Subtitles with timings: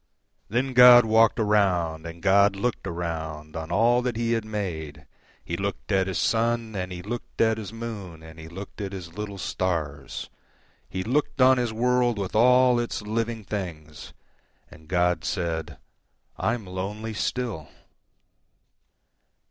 [0.49, 5.05] Then God walked around, And God looked aroundOn all that He had made.
[5.45, 8.93] He looked at His sun, And He looked at His moon, And He looked at
[8.93, 10.31] His little stars;
[10.89, 14.11] He looked on His worldWith all its living things,
[14.71, 15.77] And God said,
[16.35, 17.67] "I'm lonely still."